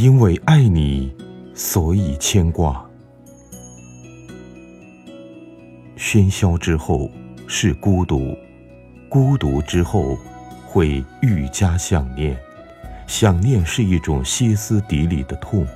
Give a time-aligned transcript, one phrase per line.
[0.00, 1.14] 因为爱你，
[1.54, 2.82] 所以牵挂。
[5.94, 7.10] 喧嚣之后
[7.46, 8.34] 是孤独，
[9.10, 10.16] 孤独之后
[10.64, 12.34] 会愈加想念。
[13.06, 15.66] 想念是一种歇斯底里的痛，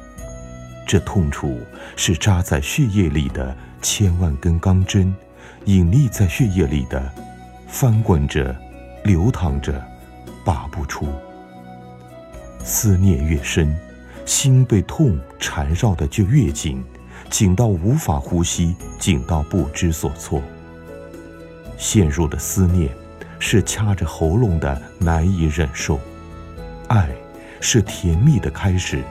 [0.86, 1.60] 这痛楚
[1.94, 5.14] 是扎在血液里的千万根钢针，
[5.66, 7.12] 隐匿在血液里的，
[7.66, 8.56] 翻滚着，
[9.04, 9.86] 流淌着，
[10.46, 11.06] 拔不出。
[12.64, 13.76] 思念越深，
[14.24, 16.82] 心被痛缠绕的就越紧，
[17.30, 20.42] 紧到无法呼吸，紧到不知所措。
[21.76, 22.90] 陷入的思念，
[23.38, 25.98] 是掐着喉咙的难以忍受，
[26.88, 27.08] 爱。
[27.60, 29.02] 是甜蜜的开始，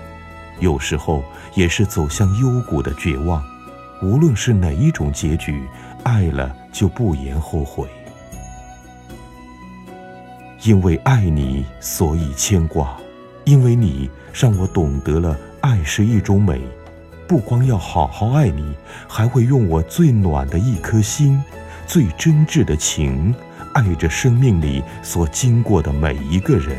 [0.59, 1.23] 有时候
[1.55, 3.43] 也是走向幽谷的绝望。
[4.03, 5.63] 无论是哪一种结局，
[6.03, 7.87] 爱了就不言后悔。
[10.61, 12.95] 因为爱你，所以牵挂；
[13.45, 16.61] 因为你让我懂得了爱是一种美。
[17.27, 18.73] 不光要好好爱你，
[19.07, 21.41] 还会用我最暖的一颗心、
[21.87, 23.33] 最真挚的情，
[23.73, 26.77] 爱着生命里所经过的每一个人。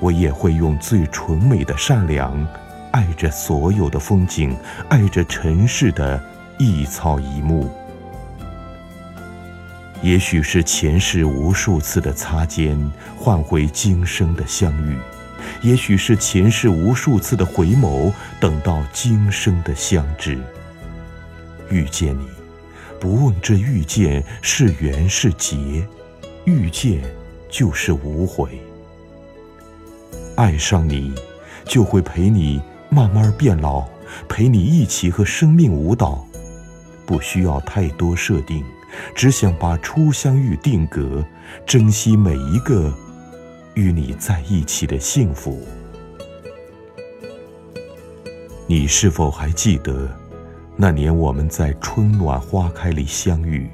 [0.00, 2.46] 我也会用最纯美的善良，
[2.90, 4.56] 爱着所有的风景，
[4.88, 6.20] 爱着尘世的
[6.58, 7.70] 一草一木。
[10.02, 12.78] 也许是前世无数次的擦肩，
[13.16, 14.96] 换回今生的相遇；
[15.62, 20.38] 也许是前世无数次的回眸，等到今生的相知。
[21.70, 22.26] 遇见你，
[23.00, 25.86] 不问这遇见是缘是劫，
[26.44, 27.02] 遇见
[27.48, 28.60] 就是无悔。
[30.36, 31.14] 爱上你，
[31.64, 33.84] 就会陪你慢慢变老，
[34.28, 36.24] 陪你一起和生命舞蹈，
[37.04, 38.62] 不需要太多设定，
[39.14, 41.24] 只想把初相遇定格，
[41.66, 42.92] 珍惜每一个
[43.76, 45.60] 与你在一起的幸福。
[48.66, 50.08] 你是否还记得，
[50.76, 53.68] 那年我们在春暖花开里相遇？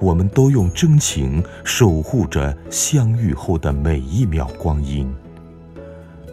[0.00, 5.08] 我们都用真情守护着相遇后的每一秒光阴。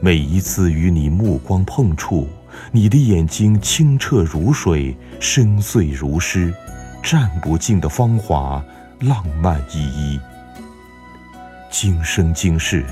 [0.02, 2.28] 每一次与你目光碰触，
[2.72, 6.52] 你的眼睛清澈如水，深邃如诗，
[7.04, 8.66] 占不尽的芳华，
[9.02, 10.20] 浪漫依依。
[11.78, 12.86] 今生今世，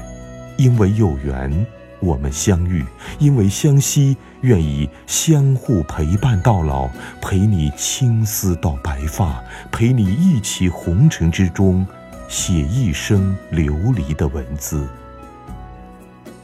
[0.58, 1.66] 因为有缘，
[2.02, 2.84] 我们相遇；
[3.18, 6.90] 因为相惜，愿意相互陪伴到老，
[7.22, 9.42] 陪你青丝到白发，
[9.72, 11.88] 陪你一起红尘之中，
[12.28, 14.86] 写一生流离的文字。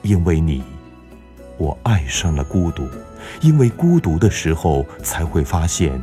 [0.01, 0.63] 因为你，
[1.57, 2.87] 我爱上了孤独。
[3.41, 6.01] 因为孤独的时候，才会发现，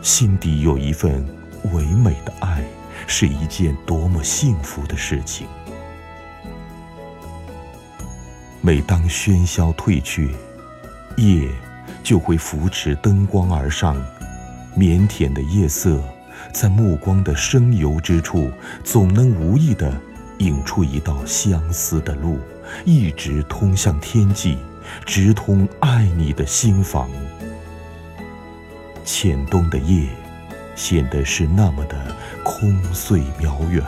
[0.00, 1.26] 心底有一份
[1.72, 2.62] 唯美的爱，
[3.08, 5.48] 是一件多么幸福的事情。
[8.64, 10.36] 每当喧嚣退去，
[11.16, 11.48] 夜
[12.00, 13.96] 就会扶持灯光而上，
[14.76, 16.00] 腼腆的夜色，
[16.52, 18.52] 在目光的深游之处，
[18.84, 19.92] 总能无意的
[20.38, 22.38] 引出一道相思的路。
[22.84, 24.56] 一直通向天际，
[25.04, 27.10] 直通爱你的心房。
[29.04, 30.06] 浅冬的夜，
[30.76, 33.84] 显得是那么的空碎渺远。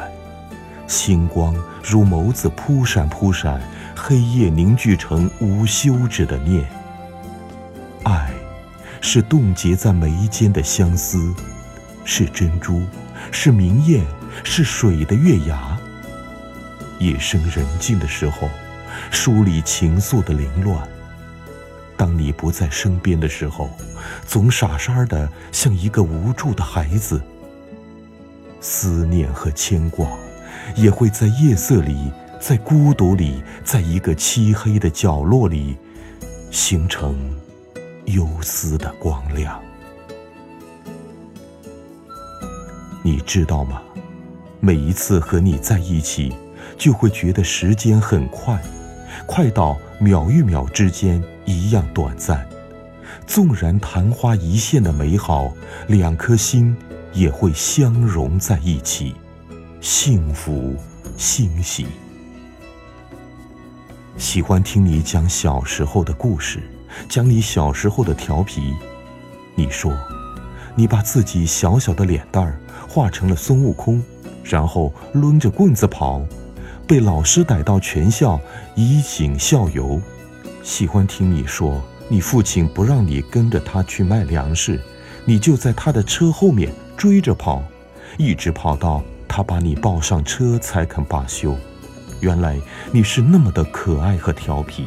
[0.87, 3.61] 星光如眸子扑闪扑闪，
[3.95, 6.65] 黑夜凝聚成无休止的念。
[8.05, 8.31] 爱，
[9.00, 11.34] 是冻结在眉间的相思，
[12.05, 12.83] 是珍珠，
[13.33, 14.05] 是明艳，
[14.43, 15.78] 是水的月牙。
[16.99, 18.49] 夜深人静的时候。
[19.11, 20.89] 梳理情愫的凌乱。
[21.97, 23.69] 当你不在身边的时候，
[24.25, 27.21] 总傻傻的像一个无助的孩子。
[28.61, 30.09] 思念和牵挂，
[30.77, 32.11] 也会在夜色里，
[32.41, 35.77] 在孤独里，在一个漆黑的角落里，
[36.51, 37.17] 形成
[38.07, 39.61] 幽思的光亮。
[43.03, 43.83] 你知道吗？
[44.61, 46.34] 每一次和你在一起，
[46.78, 48.59] 就会觉得时间很快。
[49.27, 52.47] 快到秒与秒之间一样短暂，
[53.27, 55.53] 纵然昙花一现的美好，
[55.87, 56.77] 两颗心
[57.13, 59.15] 也会相融在一起，
[59.84, 60.75] 幸福
[61.19, 61.84] 欣喜。
[64.16, 66.63] 喜欢听你讲小时候的故事，
[67.07, 68.72] 讲你小时候的调皮。
[69.54, 69.92] 你说，
[70.75, 72.59] 你把自己小小的脸蛋儿
[72.89, 74.03] 画成了孙悟空，
[74.42, 76.22] 然后抡着棍子跑。
[76.86, 78.41] 被老师逮到全校
[78.75, 80.01] 以儆效尤，
[80.63, 81.78] 喜欢听你说
[82.09, 84.81] 你父亲不让你跟着他去卖粮食，
[85.27, 87.63] 你就在他的车后面追着跑，
[88.16, 91.56] 一直跑到他把你抱上车才肯罢休。
[92.21, 92.59] 原来
[92.92, 94.86] 你是那么的可爱和调皮。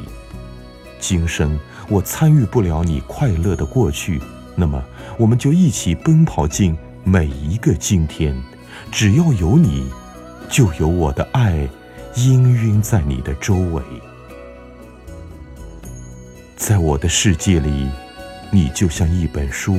[1.00, 4.22] 今生我参与不了你快乐的过去，
[4.56, 4.84] 那么
[5.18, 8.36] 我们就一起奔跑进每一个今天。
[8.92, 9.90] 只要有你，
[10.50, 11.68] 就有我的爱，
[12.16, 13.82] 氤氲在你的周围。
[16.56, 17.88] 在我的世界里，
[18.52, 19.78] 你就像一本书，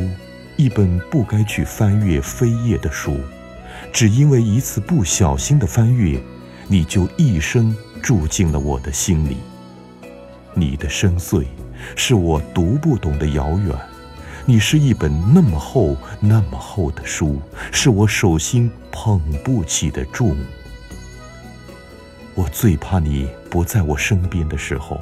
[0.56, 3.18] 一本不该去翻阅扉页的书，
[3.92, 6.20] 只因为一次不小心的翻阅，
[6.68, 9.38] 你就一生住进了我的心里。
[10.54, 11.46] 你的深邃，
[11.96, 13.74] 是我读不懂的遥远；
[14.44, 17.40] 你是一本那么厚、那么厚的书，
[17.72, 20.36] 是我手心捧不起的重。
[22.34, 25.00] 我最怕你不在我身边的时候，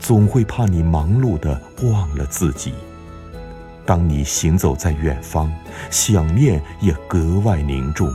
[0.00, 2.72] 总会怕你忙碌的忘了自己。
[3.84, 5.52] 当你行走在远方，
[5.90, 8.12] 想念也格外凝重，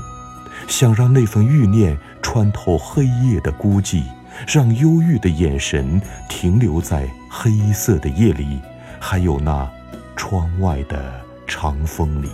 [0.68, 4.04] 想让那份欲念穿透黑夜的孤寂。
[4.46, 6.00] 让忧郁的眼神
[6.30, 8.60] 停留在黑色的夜里，
[9.00, 9.68] 还有那
[10.16, 12.30] 窗外的长风里。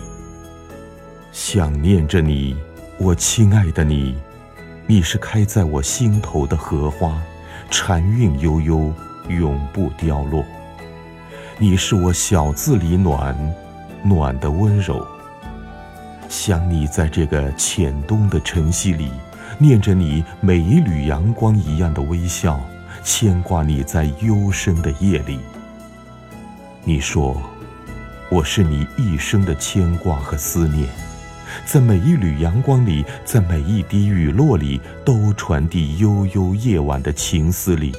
[1.32, 2.54] 想念着你，
[2.98, 4.18] 我亲爱的你，
[4.86, 7.18] 你是开在我心头的荷花，
[7.70, 8.92] 禅韵悠悠，
[9.28, 10.44] 永不凋落。
[11.56, 13.34] 你是我小字里暖，
[14.02, 15.02] 暖的温柔。
[16.34, 19.08] 想你在这个浅冬的晨曦里。
[19.56, 22.60] 念着你每一缕阳光一样的微笑，
[23.04, 25.38] 牵挂你在幽深的夜里。
[26.82, 27.40] 你说，
[28.28, 30.88] 我是你一生的牵挂和思念，
[31.64, 37.94] 在每一缕阳光里，在每一滴雨落里，都传递悠悠夜晚的情思里。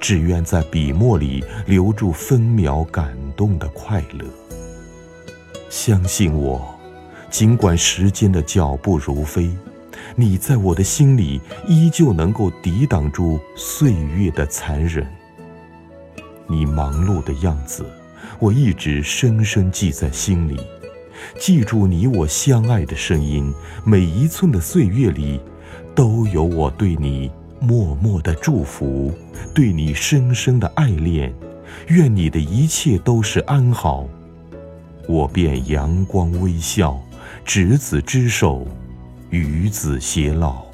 [0.00, 4.26] 只愿在笔墨里留住分秒感动的快乐。
[5.70, 6.75] 相信我，
[7.38, 9.50] 尽管时间的脚步如飞。
[10.14, 11.38] 你在我的心里，
[11.68, 15.06] 依旧能够抵挡住岁月的残忍。
[16.46, 17.84] 你忙碌的样子，
[18.38, 20.58] 我一直深深记在心里。
[21.38, 23.52] 记住你我相爱的声音，
[23.84, 25.38] 每一寸的岁月里，
[25.94, 27.30] 都有我对你
[27.60, 29.12] 默默的祝福，
[29.52, 31.34] 对你深深的爱恋。
[31.88, 34.08] 愿你的一切都是安好。
[35.06, 36.98] 我便阳光微笑，
[37.46, 38.66] 执子之手。
[39.30, 40.64] 与子偕老，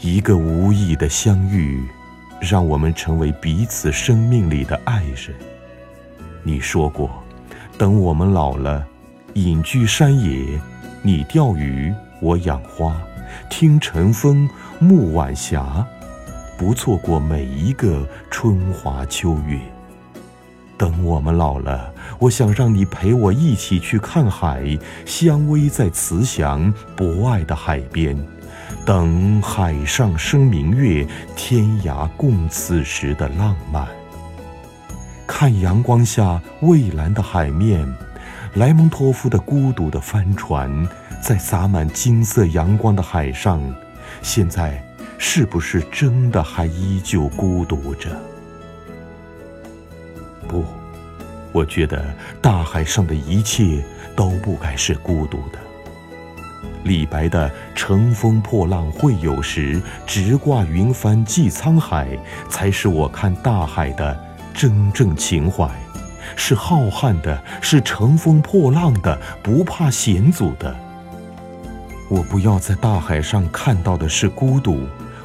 [0.00, 1.80] 一个无意的相遇，
[2.40, 5.34] 让我们成为彼此生命里的爱人。
[6.42, 7.08] 你说过，
[7.78, 8.84] 等我们老了，
[9.34, 10.60] 隐居山野，
[11.00, 13.00] 你钓鱼，我养花，
[13.48, 14.50] 听晨风，
[14.82, 15.86] 沐晚霞，
[16.58, 19.60] 不错过每一个春华秋月。
[20.76, 28.16] 等我们老了，我想让你陪我一起去看海，相偎在慈祥博爱的海边，
[28.84, 31.06] 等海上生明月，
[31.36, 33.86] 天涯共此时的浪漫。
[35.26, 37.86] 看阳光下蔚蓝的海面，
[38.54, 40.86] 莱蒙托夫的孤独的帆船，
[41.20, 43.60] 在洒满金色阳光的海上，
[44.22, 44.82] 现在
[45.18, 48.10] 是不是真的还依旧孤独着？
[50.46, 50.64] 不，
[51.54, 52.04] 我觉得
[52.42, 53.80] 大海上的一切
[54.16, 55.58] 都不该是孤独的。
[56.82, 62.08] 李白的“乘风破浪会有时，直挂云帆济沧海”
[62.50, 64.18] 才是我看大海的
[64.52, 65.70] 真正情怀，
[66.34, 70.74] 是浩瀚的，是乘风破浪的，不怕险阻的。
[72.10, 74.80] 我不要在大海上看到的是孤独，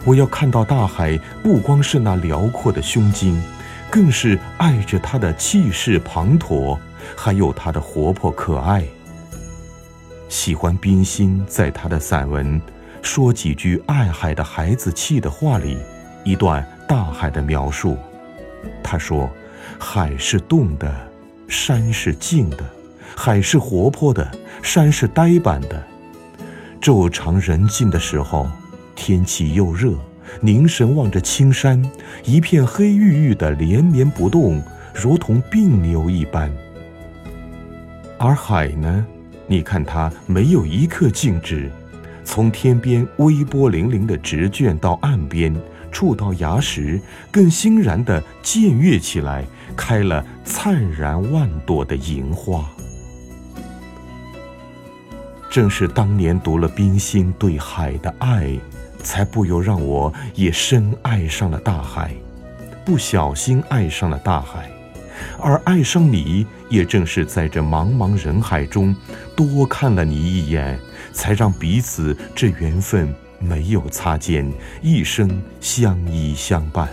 [0.05, 3.41] 我要看到大海不光是那辽阔的胸襟。
[3.89, 6.77] 更是爱着他的气势磅礴，
[7.15, 8.83] 还有他的活泼可爱。
[10.27, 12.61] 喜欢冰心在他的散文
[13.01, 15.77] 《说几句爱海的孩子气的话》里
[16.23, 17.97] 一段大海的描述。
[18.83, 19.27] 他说
[19.79, 20.93] ：“海是动的，
[21.47, 22.63] 山是静的；
[23.15, 24.29] 海是活泼的，
[24.61, 25.83] 山是呆板的。
[26.79, 28.47] 昼长人静的时候，
[28.95, 29.93] 天气又热。”
[30.41, 31.83] 凝神望着青山，
[32.23, 34.61] 一片黑郁郁的，连绵不动，
[34.93, 36.51] 如同病牛一般。
[38.17, 39.05] 而海呢？
[39.47, 41.71] 你看它没有一刻静止，
[42.23, 45.55] 从天边微波粼粼的直卷到岸边，
[45.91, 49.43] 触到崖石，更欣然地渐跃起来，
[49.75, 52.69] 开了灿然万朵的银花。
[55.49, 58.55] 正是当年读了冰心对海的爱。
[59.03, 62.11] 才不由让我也深爱上了大海，
[62.85, 64.69] 不小心爱上了大海，
[65.39, 68.95] 而爱上你也正是在这茫茫人海中
[69.35, 70.79] 多看了你一眼，
[71.13, 74.51] 才让彼此这缘分没有擦肩，
[74.81, 76.87] 一生相依相伴。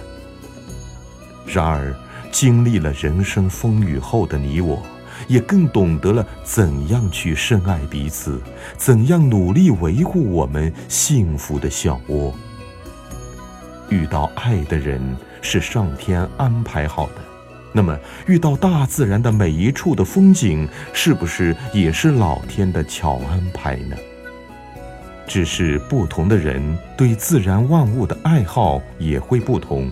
[1.46, 1.94] 然而，
[2.32, 4.82] 经历了人生风雨后的你我，
[5.28, 8.40] 也更懂得了怎样去深爱彼此，
[8.76, 12.34] 怎样努力维护我们幸福的小窝。
[13.88, 15.00] 遇到爱的人
[15.40, 17.14] 是上天安排好的，
[17.72, 17.96] 那么
[18.26, 23.96] 遇到大自然的每一处的风景，是不是也是老天的巧安排呢？
[25.28, 29.90] 只是不同的人对自然万物的爱好也会不同，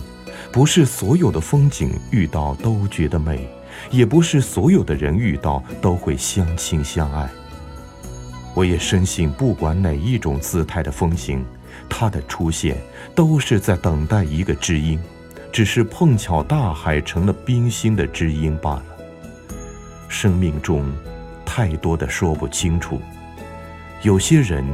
[0.52, 3.48] 不是所有的风景遇到都觉得美，
[3.90, 7.28] 也不是所有的人遇到都会相亲相爱。
[8.54, 11.44] 我也深信，不管哪一种姿态的风景，
[11.88, 12.76] 它的出现
[13.14, 14.98] 都是在等待一个知音，
[15.52, 18.84] 只是碰巧大海成了冰心的知音罢了。
[20.08, 20.90] 生命中，
[21.44, 23.00] 太多的说不清楚，
[24.02, 24.64] 有些人。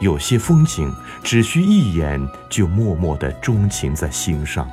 [0.00, 4.70] 有些风景只需一眼就默默地钟情在心上，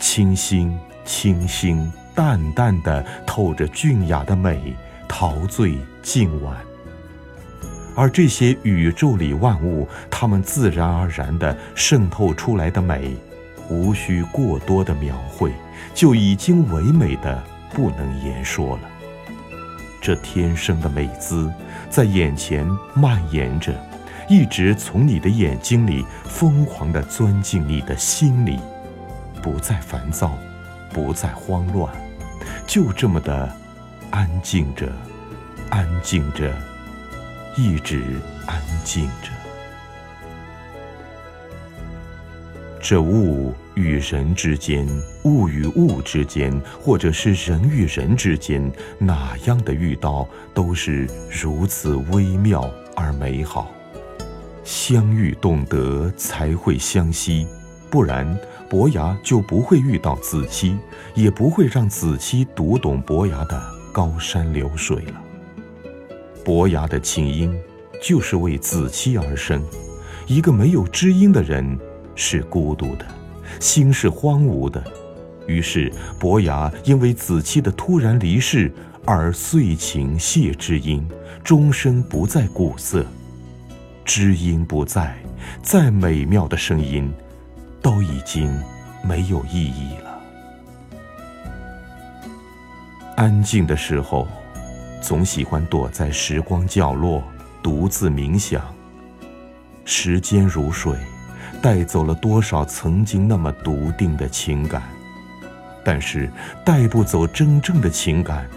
[0.00, 4.74] 清新、清新、淡淡的透着俊雅的美，
[5.08, 6.56] 陶醉静晚。
[7.96, 13.16] 而这些宇宙里万物，它们自然而然地渗透出来的美，
[13.68, 15.52] 无需过多的描绘，
[15.94, 17.42] 就已经唯美的
[17.72, 18.82] 不能言说了。
[20.00, 21.50] 这天生的美姿，
[21.88, 23.72] 在眼前蔓延着。
[24.26, 28.58] 一直从你的眼睛里疯狂地钻进你的心里，
[29.42, 30.32] 不再烦躁，
[30.92, 31.94] 不再慌乱，
[32.66, 33.50] 就这么的
[34.10, 34.90] 安静着，
[35.70, 36.52] 安静着，
[37.56, 38.02] 一直
[38.46, 39.30] 安静着。
[42.80, 44.86] 这物与人之间，
[45.22, 53.70] 物与物之间，或者是人与人之间，哪样的遇到都是如此微妙而美好。
[54.64, 57.46] 相遇懂得才会相惜，
[57.90, 60.76] 不然伯牙就不会遇到子期，
[61.14, 65.20] 也不会让子期读懂伯牙的高山流水了。
[66.44, 67.56] 伯牙的琴音
[68.02, 69.62] 就是为子期而生，
[70.26, 71.78] 一个没有知音的人
[72.14, 73.06] 是孤独的，
[73.60, 74.82] 心是荒芜的。
[75.46, 78.72] 于是伯牙因为子期的突然离世
[79.04, 81.06] 而遂琴谢知音，
[81.44, 83.04] 终身不再鼓瑟。
[84.04, 85.16] 知音不在，
[85.62, 87.12] 再美妙的声音，
[87.84, 88.50] 都已经
[89.02, 90.18] 没有意义了。
[93.14, 94.26] 安静的时候，
[95.02, 97.22] 总喜欢躲在时光角落，
[97.62, 98.64] 独自冥想。
[99.84, 100.96] 时间如水，
[101.60, 104.82] 带走了多少曾经那么笃定的情感，
[105.84, 106.30] 但是
[106.64, 108.48] 带不走真正的情感。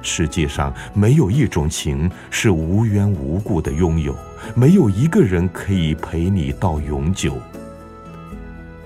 [0.00, 4.16] 世界上没有一种情是无缘无故的拥有，
[4.54, 7.36] 没有一个人可以陪你到永久。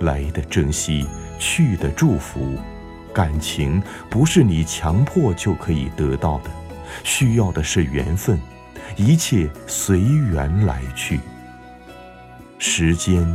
[0.01, 1.07] 来的珍惜，
[1.39, 2.57] 去的祝福，
[3.13, 6.51] 感情不是你强迫就可以得到的，
[7.03, 8.41] 需要的是缘分，
[8.97, 11.21] 一切随缘来去。
[12.59, 13.27] 时间，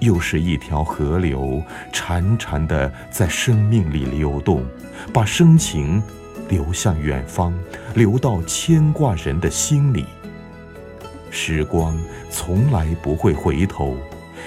[0.00, 4.64] 又是一条河流，潺潺的在生命里流动，
[5.12, 6.02] 把深情。
[6.48, 7.56] 流向远方，
[7.94, 10.04] 流到牵挂人的心里。
[11.30, 11.96] 时光
[12.28, 13.96] 从来不会回头，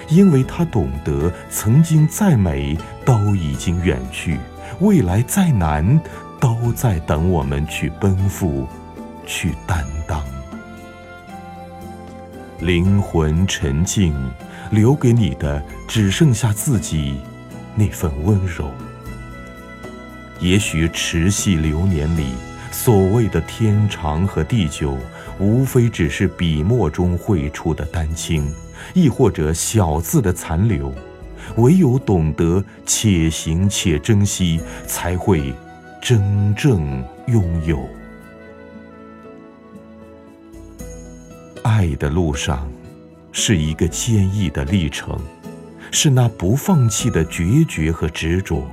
[0.08, 4.38] 因为他懂得，曾经再美都已经远去，
[4.80, 6.00] 未来再难
[6.40, 8.66] 都在等我们去奔赴，
[9.26, 10.22] 去担当。
[12.60, 14.14] 灵魂沉静，
[14.70, 17.20] 留给你的只剩下自己
[17.74, 18.70] 那份温柔。
[20.40, 22.28] 也许池细流年里，
[22.70, 24.96] 所谓的天长和地久，
[25.38, 28.52] 无非只是笔墨中绘出的丹青，
[28.92, 30.92] 亦或者小字的残留。
[31.56, 35.52] 唯有懂得且行且珍惜，才会
[36.00, 37.78] 真正拥有。
[41.62, 42.66] 爱的路上，
[43.30, 45.18] 是一个坚毅的历程，
[45.90, 48.66] 是那不放弃的决绝和执着。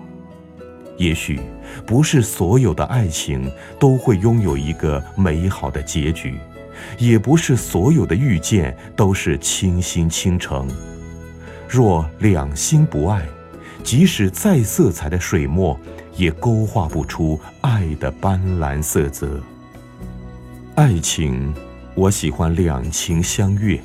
[0.98, 1.40] 也许
[1.86, 6.38] 不是所有的爱情都会拥有一个美好的结局，
[6.98, 10.68] 也不是所有的遇见都是倾心倾城。
[11.68, 13.26] 若两心不爱，
[13.84, 15.80] 即使再色彩的水墨，
[16.16, 19.40] 也勾画不出爱的斑斓色泽。
[20.76, 21.54] 爱情，
[21.96, 23.80] 我喜欢两情相悦。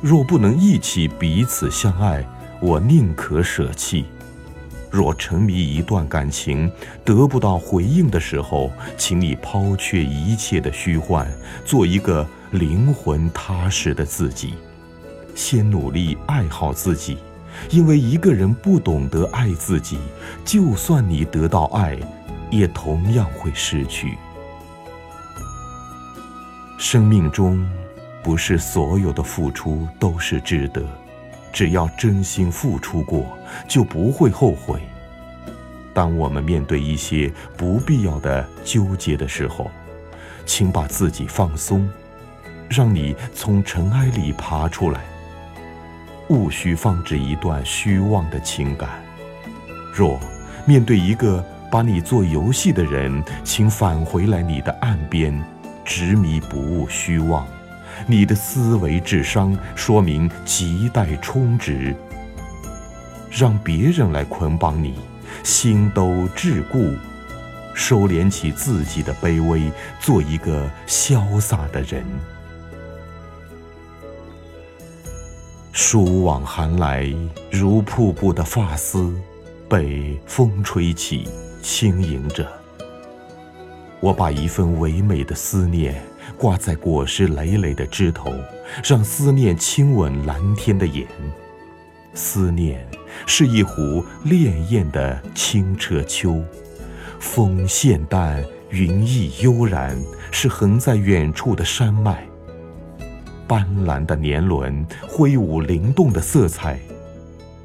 [0.00, 2.24] 若不能一起彼此相爱，
[2.60, 4.04] 我宁可舍弃。
[4.90, 6.70] 若沉迷一段感情
[7.04, 11.26] 得不到回应的时候，请你抛却一切的虚幻，
[11.64, 14.54] 做一个灵魂踏实的自己。
[15.34, 17.18] 先努力爱好自己，
[17.70, 19.98] 因为一个人不懂得爱自己，
[20.44, 21.96] 就算你得到爱，
[22.50, 24.18] 也同样会失去。
[26.76, 27.64] 生命中，
[28.22, 30.82] 不是所有的付出都是值得，
[31.52, 33.26] 只要真心付出过，
[33.68, 34.80] 就不会后悔。
[35.94, 39.70] 当我们面对一些不必要的纠结的时候，
[40.46, 41.88] 请把自己放松，
[42.68, 45.00] 让你从尘埃里爬出来。
[46.28, 48.88] 勿需放置一段虚妄的情感。
[49.94, 50.20] 若
[50.66, 55.42] 面对一个把你做游戏的人，请返回来你的岸边，
[55.84, 57.46] 执迷不悟虚妄。
[58.06, 61.96] 你的思维智商说明亟待充值。
[63.30, 64.94] 让别人来捆绑你，
[65.42, 66.94] 心都桎梏，
[67.74, 72.04] 收敛起自己的卑微，做一个潇洒的人。
[75.80, 77.08] 疏往寒来，
[77.52, 79.14] 如瀑布的发丝，
[79.68, 81.28] 被风吹起，
[81.62, 82.44] 轻盈着。
[84.00, 86.02] 我把一份唯美的思念
[86.36, 88.32] 挂在果实累累的枝头，
[88.82, 91.06] 让思念亲吻蓝天的眼。
[92.12, 92.84] 思念
[93.24, 96.42] 是一壶潋滟的清澈秋，
[97.20, 99.96] 风线淡，云意悠然，
[100.32, 102.26] 是横在远处的山脉。
[103.48, 106.78] 斑斓的年轮挥舞灵动的色彩，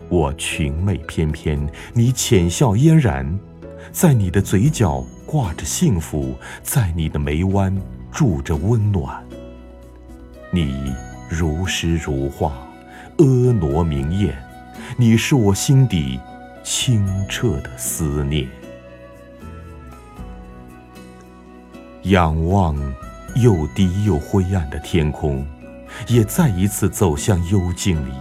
[0.08, 3.38] 我裙袂翩翩，你浅笑嫣然，
[3.92, 7.78] 在你的嘴角挂着幸福，在你的眉弯
[8.14, 9.22] 住着温暖。
[10.52, 10.96] 你
[11.28, 12.54] 如诗如画，
[13.18, 14.34] 婀娜明艳，
[14.96, 16.18] 你是我心底
[16.64, 18.48] 清澈的思念。
[22.04, 22.74] 仰望
[23.36, 25.46] 又低又灰暗的天空。
[26.08, 28.12] 也再一次走向幽静里，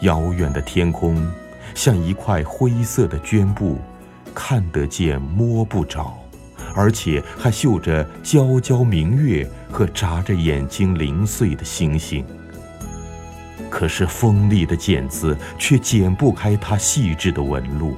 [0.00, 1.26] 遥远的天空
[1.74, 3.78] 像一块灰色的绢布，
[4.34, 6.18] 看得见摸不着，
[6.74, 12.24] 而且还绣着皎皎明月和眨着眼睛零碎的星星。
[13.70, 17.96] 可是锋利的剪子却剪不开它细致的纹路，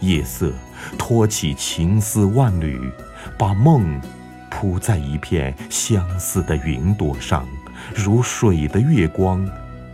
[0.00, 0.52] 夜色
[0.96, 2.90] 托起情丝万缕，
[3.36, 4.00] 把梦
[4.48, 7.44] 铺在一片相似的云朵上。
[7.94, 9.48] 如水的月光，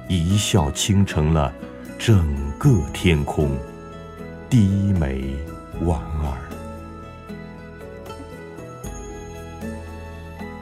[0.09, 1.53] 一笑倾城了
[1.99, 3.51] 整个天空，
[4.49, 5.37] 低眉
[5.81, 6.37] 莞尔。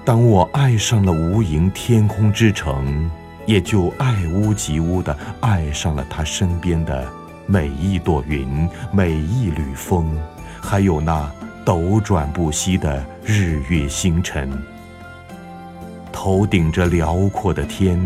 [0.04, 3.08] 当我爱上了无垠天空之城，
[3.46, 7.06] 也就爱屋及乌的爱上了他身边的
[7.46, 10.18] 每一朵云、每一缕风，
[10.60, 11.30] 还有那
[11.64, 14.50] 斗转不息的日月星辰。
[16.22, 17.98] 头顶着辽阔的天，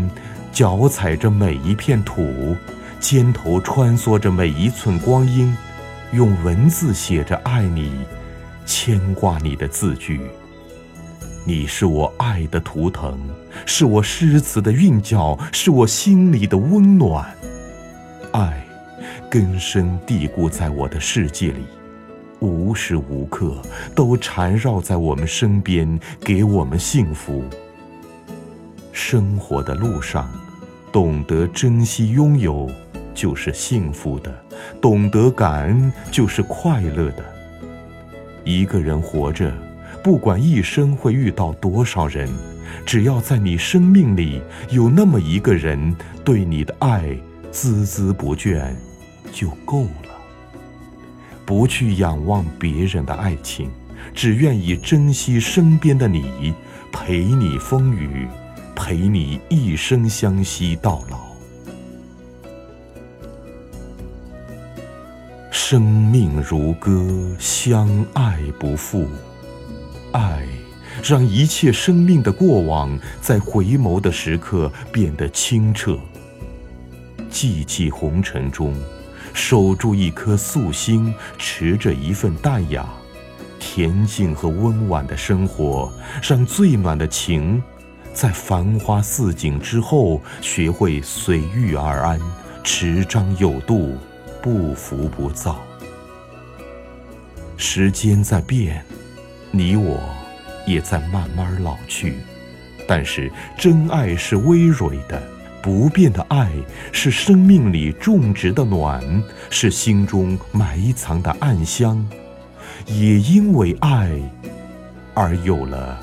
[0.49, 2.55] 脚踩着每一片土，
[2.97, 5.53] 肩头穿梭着每一寸光阴，
[6.13, 7.91] 用文字写着爱你、
[8.65, 10.21] 牵挂你的字句。
[11.43, 13.19] 你是我爱的图腾，
[13.65, 17.35] 是我诗词的韵脚，是我心里的温暖。
[18.31, 18.65] 爱，
[19.29, 21.65] 根深蒂固在我的世界里，
[22.39, 23.61] 无时无刻
[23.93, 27.43] 都缠绕在我们身边，给我们幸福。
[28.95, 30.31] 生活的路上，
[30.89, 32.71] 懂得珍惜拥有，
[33.13, 34.31] 就是幸福的；
[34.81, 37.23] 懂得感恩，就是快乐的。
[38.45, 39.53] 一个人活着，
[40.01, 42.29] 不管一生会遇到多少人，
[42.85, 47.03] 只要在你生命里有那么一个人对你的爱
[47.51, 48.73] 孜孜不倦，
[49.33, 50.15] 就够了。
[51.45, 53.69] 不去仰望别人的爱情，
[54.13, 56.53] 只愿意珍惜身边的你，
[56.93, 58.25] 陪你风雨。
[58.75, 61.19] 陪你一生相惜到老。
[65.49, 67.09] 生命如歌，
[67.39, 69.07] 相爱不负。
[70.11, 70.45] 爱
[71.03, 75.97] 让一切生命的过往，在回眸的时刻变得清澈。
[77.31, 78.75] 寂寂红尘中，
[79.33, 82.87] 守住一颗素心，持着一份淡雅、
[83.59, 87.61] 恬静和温婉的生活，让最暖的情。
[88.15, 92.17] 在繁花似锦之后，学会随遇而安，
[92.63, 93.97] 持章有度，
[94.41, 95.61] 不浮不躁。
[97.57, 98.85] 时间在变，
[99.51, 99.99] 你我
[100.65, 102.19] 也在慢慢老去，
[102.87, 105.21] 但是真爱是微蕊的，
[105.61, 106.49] 不变的爱
[106.93, 109.03] 是生命里种植的暖，
[109.49, 112.07] 是心中埋藏的暗香，
[112.85, 114.09] 也因为爱，
[115.13, 115.99] 而有了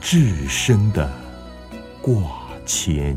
[0.00, 1.08] 至深的。
[2.04, 2.12] 挂
[2.66, 3.16] 牵。